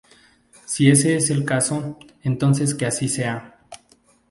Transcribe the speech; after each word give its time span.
Si 0.65 0.89
ese 0.89 1.15
es 1.17 1.29
el 1.29 1.45
caso, 1.45 1.99
entonces 2.23 2.73
que 2.73 2.87
así 2.87 3.07
sea". 3.07 3.59